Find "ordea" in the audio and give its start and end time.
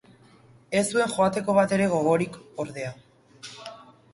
2.65-2.91